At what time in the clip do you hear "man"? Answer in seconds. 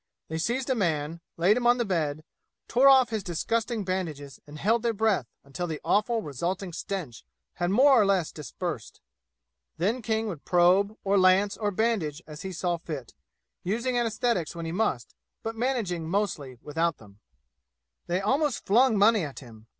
0.73-1.21